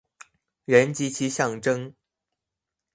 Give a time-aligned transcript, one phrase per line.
[0.65, 1.93] 人及其象徵